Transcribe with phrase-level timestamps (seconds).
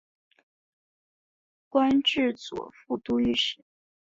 [1.69, 3.63] 官至左副都御史。